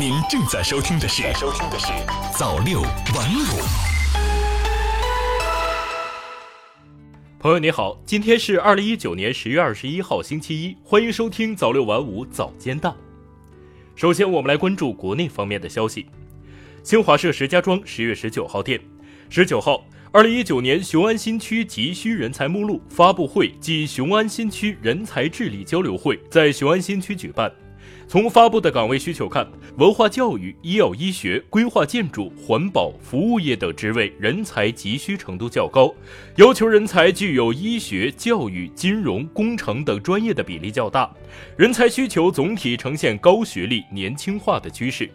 [0.00, 1.88] 您正在收听的是《收听的是
[2.32, 3.44] 早六晚五》。
[7.38, 12.96] 朋友你好，今天是二零一九年十月二十一号星期一，欢迎收听早六晚五早间档。
[13.94, 16.06] 首先，我们来关注国内方面的消息。
[16.82, 18.80] 新华社石家庄十月十九号电，
[19.28, 27.52] 十九号，二零一九年雄安新区急需人才目录发布会暨雄安新区人才治理交流会在雄安新区举办。
[28.10, 35.94] 从发布的岗位需求看，文化教育、医药医学、规划建筑、环保、服务业等职位人才急需程度较高，
[36.34, 41.08] 要求人才具有医学、教育、金融、工程等专业的比例较大，
[41.56, 45.08] 人才需求总体呈现高学历、年轻化的趋势。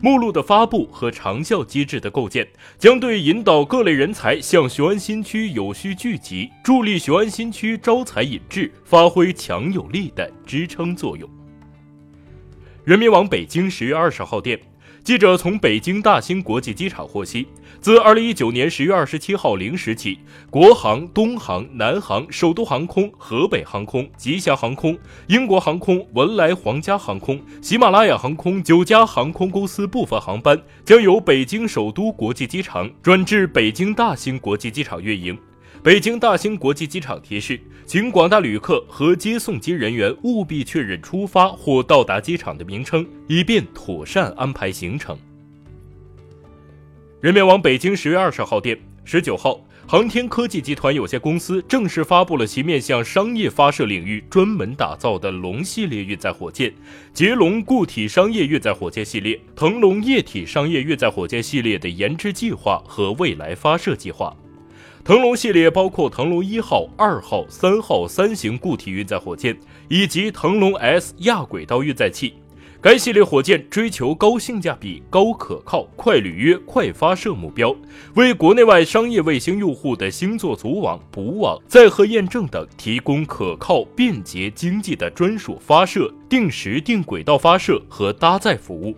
[0.00, 2.44] 目录的发布和长效机制的构建，
[2.76, 11.30] 将对引导各类人才向雄安新区有序聚集，助力雄安新区招才引智发挥强有力的支撑作用。
[12.82, 14.58] 人民网北京十月二十号电，
[15.04, 17.46] 记者从北京大兴国际机场获悉，
[17.78, 20.18] 自二零一九年十月二十七号零时起，
[20.48, 35.38] 国航、东航、南航、首都航空、河北航空、吉祥航空、英国航空、文莱皇家航空、喜马拉雅航空九家航空公司部分航班将由北京首都国际机场转至北京大兴国际机场运营。
[35.82, 45.16] 北京大兴国际机场提示，请广大旅客和接送机人员务必确认出发或到达机场的名称，以便妥善安排行程。
[47.22, 56.70] 人民网北京十月二十号电，十九号，航天科技集团有限公司正式发布了其面向商业发射领域专门打造的龙系列运载火箭、
[57.14, 64.36] 捷龙固体商业运载火箭系列、腾龙液体商业运载火箭系列的研制计划和未来发射计划。
[65.02, 72.34] 腾龙系列包括腾龙一号、二号、三号三型固体运载火箭，以及腾龙 S 亚轨道运载器。
[72.82, 77.74] 该系列火箭追求高性价比、高可靠、快履约、快发射目标，
[78.14, 88.94] 为国内外商业卫星用户的星座组网、补网、载荷验证等提供可靠、便捷、经济的专属发射、定时定轨道发射和搭载服务。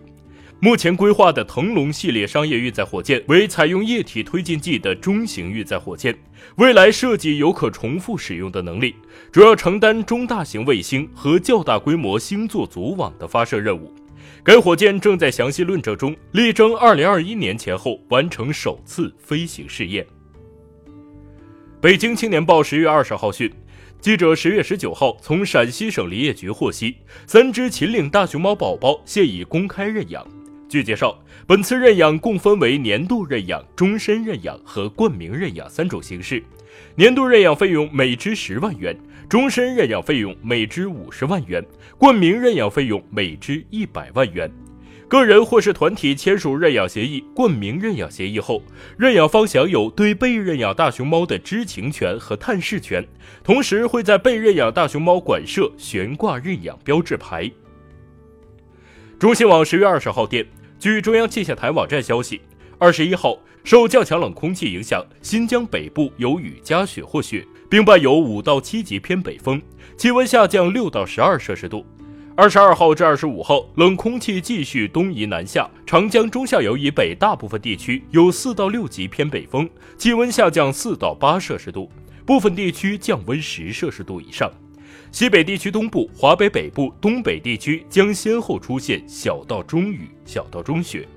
[0.63, 6.17] 目前规划的腾龙系列商业运载火箭为采用液体推进剂的中型运载火箭，
[6.55, 8.95] 未来设计有可重复使用的能力，
[9.29, 13.93] 主要承担中大型卫星和较大规模星座组网的发射任务。
[14.41, 20.07] 该火箭正在详细论证中，力争2021年前后完成首次飞行试验。
[21.81, 23.51] 北京青年报十月二十号讯，
[23.99, 26.95] 记者十月十九号从陕西省林业局获悉，
[27.27, 30.25] 三只秦岭大熊猫宝宝现已公开认养。
[30.73, 36.41] 据介绍，本次认养共分为年度认养、终身认养和冠名认养三种形式。
[36.95, 38.97] 年度认养费用每只十万元，
[39.29, 41.63] 终身认养费用每只五十万元，
[41.95, 44.51] 冠名认养费用每只一百万元。
[45.07, 48.63] 个人或是团体签署认养协议、冠名认养协议后，
[48.97, 53.07] 认养方享有对被认养大熊猫的知情权和探视权，
[53.43, 57.51] 同时会在被认养大熊猫馆舍悬挂认养标志牌。
[59.19, 60.43] 中新网十月二十号电。
[60.83, 62.41] 据中央气象台网站消息，
[62.77, 69.61] 二十一号受较强冷空气影响，新疆北部有雨夹雪或雪，并伴有五到七级偏北风，
[69.95, 71.85] 气温下降六到十二摄氏度。
[72.35, 81.89] 二十二号至二十五号，冷空气继续东移南下，长江中下游以北大部分地区有四到六级偏北风，气温下降四到八摄氏度，
[82.25, 84.51] 部分地区降温十摄氏度以上。
[85.11, 91.07] 西北地区东部、华北北部、东北地区将先后出现小到中雨、小到中雪。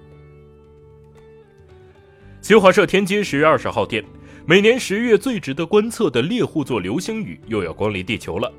[2.42, 4.04] 新华社天津十月二十号电，
[4.44, 8.53] 每年十月最值得观测的猎户座流星雨又要光临地球了。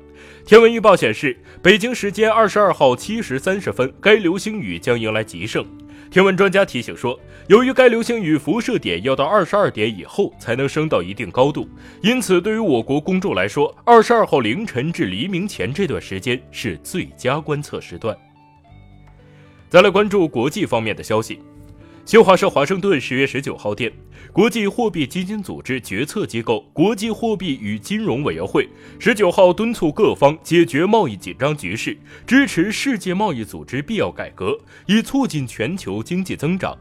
[0.44, 5.64] 天文预报显示，北京时间二十二号七时三十分，该流星雨将迎来极盛。
[6.10, 11.68] 天文专家提醒说，由于该流星雨辐射点要到二十二点以后才能升到一定高度，
[12.02, 18.16] 因此对于我国公众来说，二十二号凌晨至黎明前这段时间是最佳观测时段。
[19.68, 21.40] 再来关注国际方面的消息。
[22.08, 23.92] 新华社华盛顿十月十九号电，
[24.32, 28.66] 国际货币基金组织决策机构国际货币与金融委员会
[28.98, 31.94] 十九号敦促各方解决贸易紧张局势，
[32.26, 36.74] 支持世界贸易组织必要改革，以促进全球经济增长。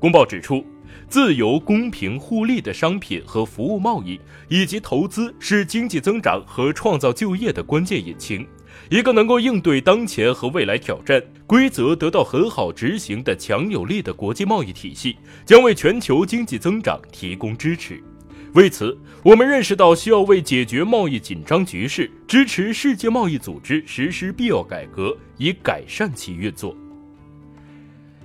[0.00, 0.66] 公报指出，
[1.08, 8.46] 自由、公平、互利的商品和服务贸易以及投资是经济增长和创造就业的关键引擎。
[8.90, 18.00] 一个能够应对当前和未来挑战、规则得到很好执行的强有力的国际贸易体系，将为全球经济增长提供支持。
[18.52, 26.74] 为此，我们认识到需要为解决贸易紧张局势，支持世界贸易组织实施必要改革，以改善其运作。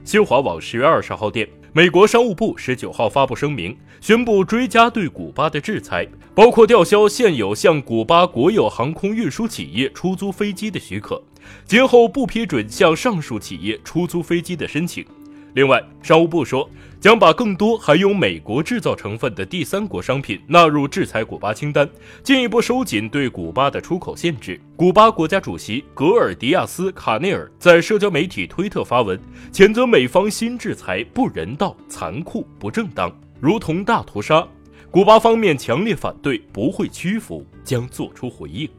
[0.04, 11.24] 新华网十月二十号电，美国商务部十九号发布声明，宣布追加对古巴的制裁，包括吊销现有向古巴国有航空运输企业出租飞机的许可，
[11.66, 15.06] 今后不批准向上述企业出租飞机的申请。
[15.54, 16.70] 另外，商务部说。
[17.02, 21.90] 将把更多含有美国制造成分的第三国商品纳入制裁古巴清单，
[22.22, 24.62] 进一步收紧对古巴的出口限制。
[24.76, 29.20] 古巴国家主席格尔迪亚斯·卡内尔在社交媒体推特发文，
[29.52, 34.48] 谴责美方新制裁不人道、残酷、不正当，如同大屠杀。
[34.92, 38.70] 古巴方面强烈反对，不会屈服，将作出回应。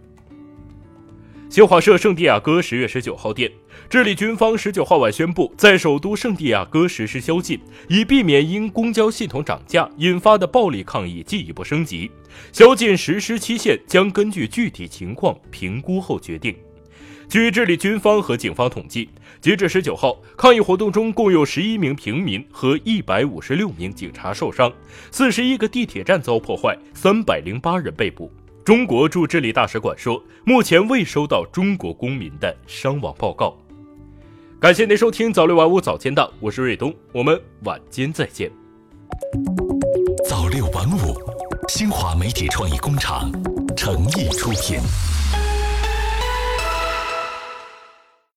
[1.52, 3.52] 新华社圣地亚哥十月十九号电，
[3.90, 7.60] 智利军方十九号晚宣布，在首都圣地亚哥实施宵禁，
[7.90, 12.10] 以避免因公交系统涨价引发的暴力抗议进一步升级。
[12.52, 16.56] 宵禁实施期限将根据具体情况评估后决定。
[17.28, 19.10] 据智利军方和警方统计，
[19.42, 24.72] 截至十九号，抗议活动中共有十一名平民和一百五十六名警察受伤，
[25.10, 28.32] 四十一个地铁站遭破坏，三百零八人被捕。
[28.64, 33.56] 中国驻智利大使馆说，目前未收到中国公民的伤亡报告。
[34.60, 38.48] 感谢您收听早六晚五早间档，我是瑞东，我们晚间再见。
[40.28, 41.12] 早六晚五，
[41.68, 43.32] 新华媒体创意工厂
[43.76, 44.78] 诚意出品。